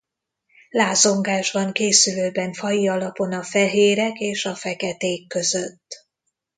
[0.69, 6.05] Lázongás van készülőben faji alapon a fehérek és a feketék között.